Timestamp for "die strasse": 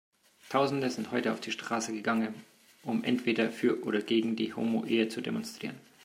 1.41-1.93